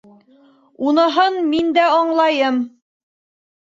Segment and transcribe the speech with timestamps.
[0.87, 2.63] Уныһын мин дә аңлайым...